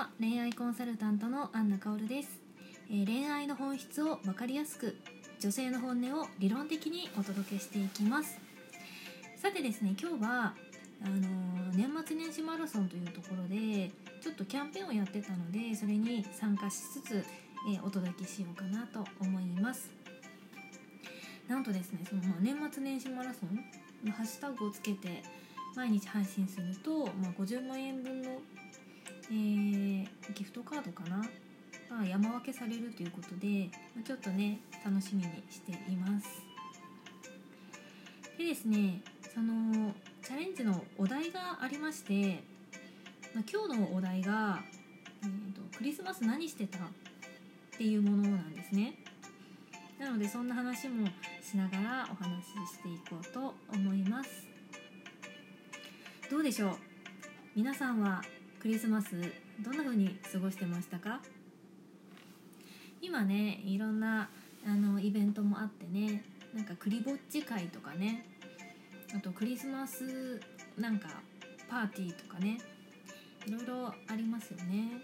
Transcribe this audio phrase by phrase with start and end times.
[0.00, 2.30] は恋愛コンサルタントのアンナカオルです、
[2.90, 4.96] えー恋愛の本質を分かりやすく
[5.40, 8.38] 女性の本音を理論的にお届けしていきます。
[9.36, 10.54] さてですね今日は
[11.04, 13.90] あのー年末年始マラソンというところで
[14.22, 17.24] ちょっとキャンペーンをやってたのでそれに参加しつつ、
[17.70, 19.90] えーお届けしようかなと思います。
[21.46, 23.54] なんとですねその、まあ、年末年始マラソン
[24.02, 25.22] のハッシュタグをつけて
[25.76, 28.40] 毎日配信すると、まあ、50万円分の、
[29.30, 31.16] えーギフトカードかな、
[31.88, 33.70] まあ、山分けされるということで、
[34.04, 36.28] ちょっとね楽しみにしています。
[38.38, 39.02] でですね
[39.34, 42.42] そのチャレンジのお題がありまして、
[43.34, 44.62] まあ、今日のお題が、
[45.22, 46.88] えーと「クリスマス何してた?」っ
[47.76, 48.94] ていうものなんですね。
[49.98, 51.06] なのでそんな話も
[51.42, 54.48] しながらお話ししていこうと思います。
[56.30, 56.76] どうでしょう？
[57.54, 58.22] 皆さんは
[58.60, 59.16] クリスマス
[59.60, 61.22] どんな風に過ごしてましたか？
[63.00, 64.28] 今ねいろんな
[64.66, 66.22] あのイベントもあってね
[66.54, 68.26] なんかクリぼっち会とかね
[69.16, 70.38] あとクリスマス
[70.76, 71.08] なんか
[71.70, 72.58] パーティーとかね
[73.46, 75.00] いろいろありますよね。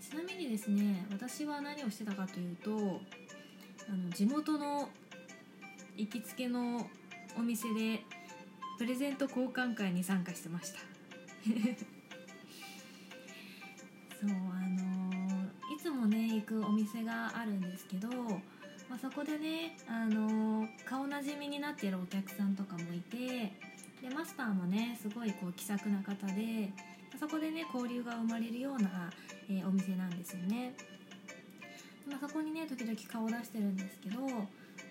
[0.00, 3.00] ちなみにですね私は何をしてたかというと
[3.88, 4.88] あの地元の
[5.96, 6.88] 行きつけの
[7.38, 8.00] お店で
[8.78, 10.80] プレゼント交換会に参加してました。
[11.44, 11.50] そ
[14.26, 18.08] うあのいつもね行くお店があるんですけど、
[18.88, 23.52] まあ、そこでねあの顔なじみになってるお客さんとかもいて
[24.02, 26.70] でマスターもねすごいこう気さくな方で
[27.18, 29.10] そこでね交流が生まれるような、
[29.48, 30.74] えーお店なんですよね。
[32.08, 34.20] まあ、そこにね時々顔出してるんですけど、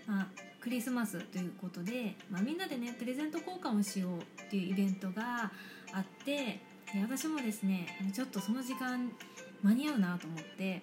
[0.08, 0.28] まあ、
[0.62, 5.52] クリスマスということで、まあ、みんなでねプレゼント交換をしようっていうイベントが
[5.94, 6.60] あって
[7.02, 9.12] 私もですねちょっとその時間
[9.62, 10.82] 間に合うなと思って、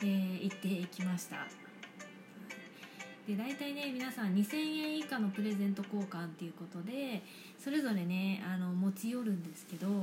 [0.00, 1.46] えー行っていきました。
[3.26, 7.22] で大体ね皆さん2000円以下のプレゼント交換っていうことで
[7.58, 9.94] それぞれねあの持ち寄るんですけどや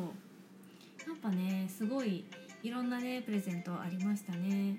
[1.13, 2.23] っぱねすごい
[2.63, 4.77] いろんなねプレゼントありましたね。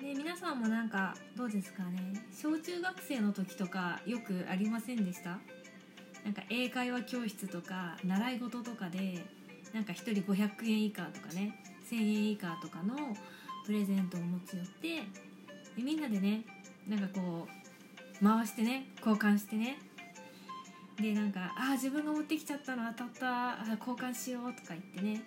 [0.00, 2.14] で皆さんもなんかどうですかね？
[2.32, 5.38] 小中学生の時とかよくありませんでした？
[6.24, 9.24] なんか英会話教室とか習い事とかで
[9.72, 12.94] なんか1人500円以下とかね1000円以下とかの
[13.66, 14.88] プレゼントを持ち寄って
[15.76, 16.44] でみんなでね
[16.88, 17.46] なんかこ
[18.20, 19.78] う回してね交換してね。
[20.96, 25.22] でなんか「あー自分が持ってきちゃったの当たったあ交換しよう」とか言ってね。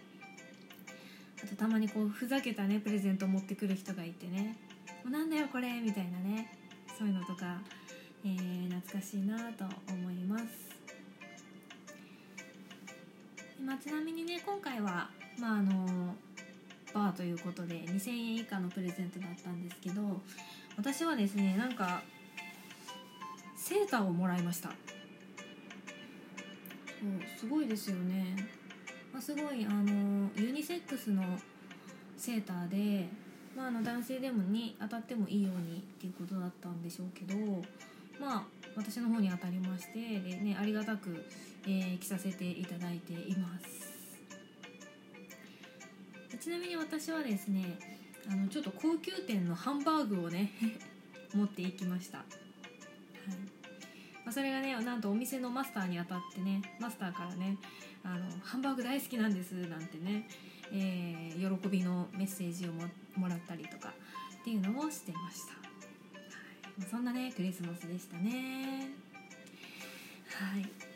[1.44, 4.56] あとたまにこうふざけたねプレゼントを持ってくる人がいてね
[5.04, 6.58] 「もうなんだよこれ」みたいなね。
[6.98, 7.62] そういうのとか、
[8.26, 10.67] えー懐かしいなと思います、
[13.68, 16.16] まあ、ちなみにね今回はまああの
[16.94, 20.02] バーということで2000円以下のプレゼントだったんですけど
[20.78, 22.02] 私はですねなんか
[23.58, 24.70] セーターをもらいました。
[24.70, 24.76] そう
[27.38, 28.38] すごいですよね、
[29.12, 31.22] まあ、すごいあのユニセックスの
[32.16, 33.10] セーターで、
[33.56, 37.36] まあ、あの男性でもに当たってもいいようにっていうことだったんでしょうけど
[38.20, 38.44] まあ
[38.76, 41.26] 私の方に当たりましてで、ね、ありがたく、
[41.66, 43.88] えー着させていただいています。
[46.40, 47.78] ちなみに私はですね
[48.30, 50.52] あのちょっと高級店のハンバーグをね
[51.34, 52.28] 持っていきました、はい。
[54.24, 57.58] まあ、それがねなんとお店のマスターに当たってねマスターからね
[58.04, 60.28] あの「ハンバーグ大好きなんです」なんてね、
[60.72, 63.94] えー喜びのメッセージをももらったりとか
[64.40, 65.67] っていうのをしてました、
[66.86, 68.90] そんなねクリスマスでしたね。
[70.30, 70.88] はい。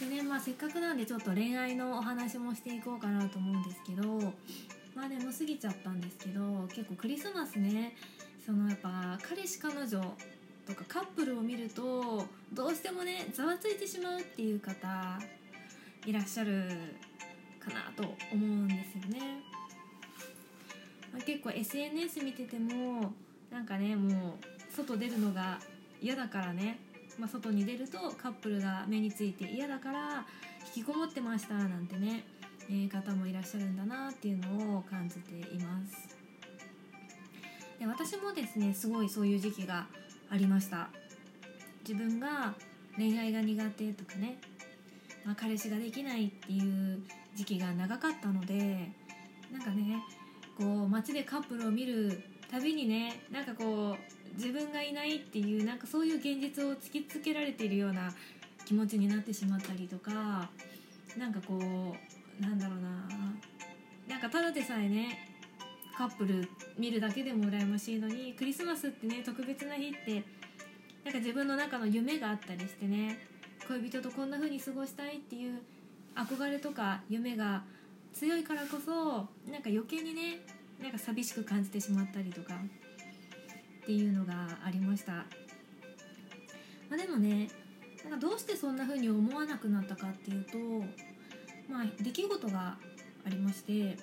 [0.00, 4.32] でねまあせっかくなんでちょっと恋愛のお話もしていこうかなと思うんですけど
[4.94, 7.96] まあでも過ぎちゃったんですけど結構クリスマスね
[8.44, 10.00] そのやっぱ彼氏彼女
[10.66, 15.18] とかカップルを見るとどうしてもねざわついてしまうっていう方
[16.04, 16.68] いらっしゃる
[17.58, 19.42] かなと思うんですよね、
[21.12, 23.12] まあ、結構 SNS 見てても
[23.50, 25.58] なんかねもう外出るのが
[26.00, 26.78] 嫌だからね、
[27.18, 30.26] まあ、外に出るとカップルが目について嫌だから
[30.74, 32.24] 引きこもってましたなんてね、
[32.68, 36.16] えー方もいらっしゃるんだなっていうのを感じています。
[37.78, 39.86] で私もですねすごいそういう時期が
[40.30, 40.88] ありました。
[41.86, 42.54] 自分が
[42.96, 44.38] 恋愛が苦手とかね、
[45.24, 47.00] まあ、彼氏ができないっていう
[47.34, 48.90] 時期が長かったので
[49.52, 50.02] なんかね
[50.58, 58.12] こう街でカップルを見るたびにねなんかこう自分がいないっていうなんかそういう現実を突きつけられているような
[58.64, 60.48] 気持ちになってしまったりとか
[61.16, 63.08] なんかこうなんだろうな
[64.08, 65.18] なんかただでさえね
[65.96, 66.48] カップル
[66.78, 70.22] 見るだけでも羨ましいのにクリスマスってね特別な日って
[71.04, 73.18] なんか自分の中の夢があったりしてね
[73.66, 75.60] 恋人とこんな風に過ごしたいっていう
[76.14, 77.62] 憧れとか夢が
[78.12, 78.92] 強いからこそ
[79.50, 80.40] なんか余計にね
[80.82, 82.54] なんか寂しく感じてしまったりとか
[83.82, 84.34] っていうのが
[84.64, 85.24] ありました、ま
[86.92, 87.48] あ、でもね
[88.04, 90.58] なんかどうしてそんな風に思わなくなったかっていうと
[91.68, 92.76] まあ出来事が
[93.24, 93.96] ありまして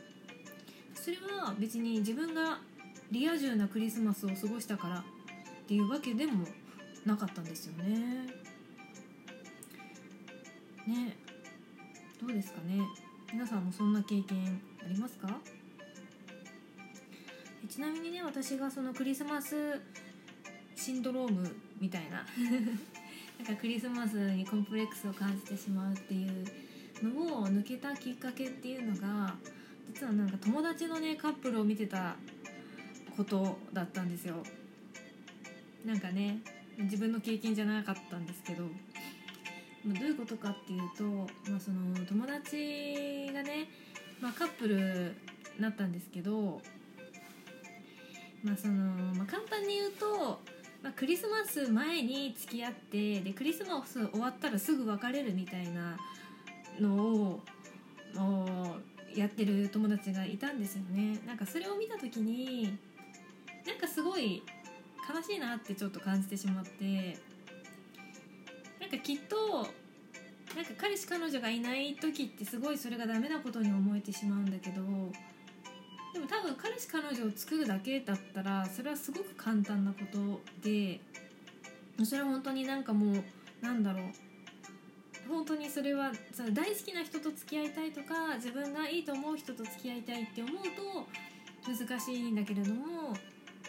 [0.94, 2.60] それは別に自分が
[3.12, 5.04] リア充なクリスマスを過ごしたからっ
[5.68, 6.46] ていうわけでも
[7.06, 8.26] なかったんですよね。
[10.88, 11.18] ね
[12.20, 12.80] どうですかね。
[13.32, 15.40] 皆さんもそんな経験ありますか？
[17.74, 19.82] ちなみにね私がそのクリスマス
[20.76, 22.18] シンドロームみたいな
[23.44, 26.46] なんかクリスマスにコンプレックスを感じてしまうっていう
[27.02, 29.36] のを抜けたきっかけっていうのが
[29.92, 32.16] 実はなんか友達のねカップルを見てた
[33.18, 34.44] ことだったんですよ。
[35.84, 36.42] なんかね
[36.78, 38.70] 自分の経験じゃなかったんですけど、
[39.84, 41.04] ま、どういうことかっていうと、
[41.50, 43.68] まあ、その友達がね、
[44.22, 45.16] まあ、カップル
[45.58, 46.62] なったんですけど、
[48.44, 48.74] まあその
[49.16, 50.42] まあ、簡単に言うと、
[50.82, 55.98] まあ、クリスマス前に付き合ってでクリスマス終わったらすぐ別れるみたいな
[56.80, 57.42] のを
[59.16, 61.20] やってる友達がいたんですよね。
[61.26, 62.78] なんかそれを見た時に
[63.66, 64.44] なんかすごい
[65.10, 67.18] 悲しいなってちょっと感じてしまって
[68.80, 69.68] なんかきっと
[70.56, 74.82] なんか彼氏彼女がいない時ってすごいそれがダメなことに思えてしまうんだけど
[76.14, 81.02] でも多分彼氏彼女を作るだけだったらそれはすごく簡単なことで
[82.04, 83.24] それは本当になんかもう
[83.66, 84.04] なんだろう
[85.28, 91.08] 本当にそれはその大好きな人と付き合いたいとか自分がいいと思う人と付き合いたいって思うと
[91.72, 93.14] 難しいんだけれども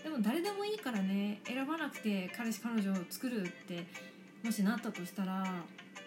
[0.02, 3.86] でも誰でもいいからね選ばなくて彼氏彼女を作るって
[4.42, 5.62] もしなったとしたら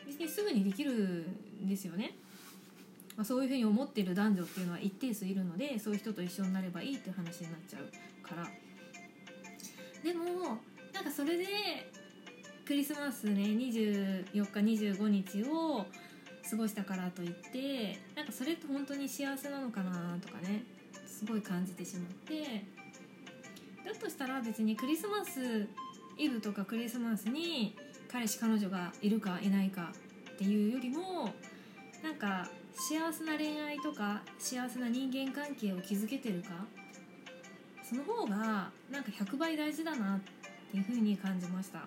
[0.06, 2.16] 別にすぐにできるんですよね。
[3.17, 8.47] まあ、そういうふうに思っている男女っていうのは一定数いるのでそういう人と一緒になればいいっていう話になっちゃうから。
[10.03, 10.59] でも
[10.93, 11.45] なんかそれで
[12.65, 15.85] クリスマスね24日25日を
[16.49, 20.63] 過ごしたからといってなんかそれって本当に幸せなのかなとかね
[21.07, 22.65] すごい感じてしまって。
[23.83, 25.65] だとしたら別にクリスマス
[26.17, 27.75] イブとかクリスマスに
[28.11, 29.93] 彼氏彼女がいるかいないか
[30.33, 31.31] っていうよりも
[32.03, 36.50] なんか幸せな恋愛とか幸せな人間関係を築けてるか？
[37.83, 40.19] その方がなんか100倍大事だなっ
[40.71, 41.79] ていうふうに感じました。
[41.79, 41.85] だ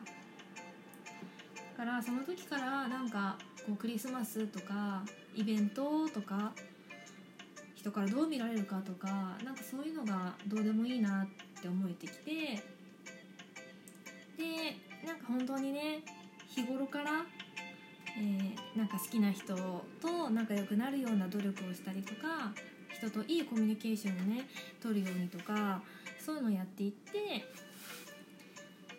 [1.76, 5.02] からその時からなんかこうクリスマスとか
[5.34, 6.52] イベントとか
[7.74, 12.62] 人からどう見られるかとかなんかそういうのがどうでもいいなって思えてきて
[14.36, 14.76] で
[15.06, 16.02] なんか本当にね
[16.48, 17.24] 日頃から
[18.18, 22.52] えー、なんか好きな人と仲良くなるような努力をしたりとか
[22.92, 24.46] 人といいコミュニケーションをね
[24.82, 25.82] 取るようにとか
[26.18, 27.44] そういうのをやっていって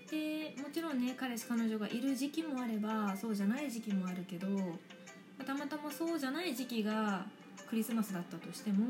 [0.10, 4.48] でもちろんね彼氏彼女がいる時期もあればそうじゃない時期もあるけど
[5.46, 7.26] たまたまそうじゃない時期が
[7.70, 8.88] クリスマスだったとしても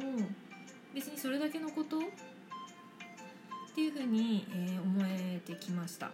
[0.93, 2.01] 別にそれだけのことっ
[3.74, 6.12] ていうふうに、えー、思えてきました。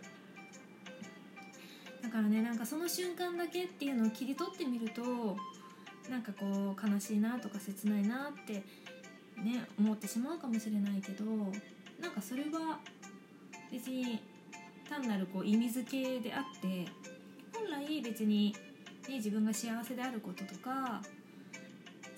[2.08, 5.36] だからねなんかその瞬間だけっていうのを切り取ってみると
[6.10, 8.54] なんかこう悲しいなとか切ないなって
[9.44, 11.26] ね思ってしまうかもしれないけど
[12.00, 12.80] なんかそれは
[13.70, 14.22] 別に
[14.88, 16.86] 単なるこう意味付けであって
[17.54, 18.56] 本来別に、
[19.10, 21.02] ね、自分が幸せであることとか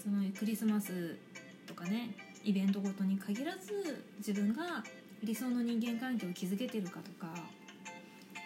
[0.03, 1.17] そのクリスマス
[1.65, 4.83] とかねイベントごとに限らず自分が
[5.23, 7.33] 理想の人間関係を築けてるかとか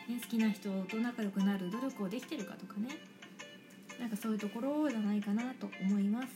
[0.08, 2.90] ね、好きな人と仲良くなる努力をできてるかとかね
[4.00, 6.28] なんかそういうところじゃないかなと思います。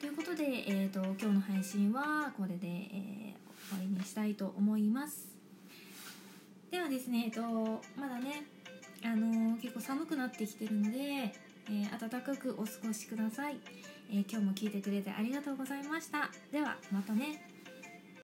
[0.00, 5.28] ということで、えーと、今日の配信はこれで、えー、終わりにしたいと思います。
[6.70, 8.44] ではですね、えーと、まだね、
[9.02, 13.56] あのー、結構寒くなってきてるので、えー、暖かくお過ごしください、
[14.10, 16.30] え今日も聞いてくれてありがとうございました。
[16.52, 17.53] ではまたね。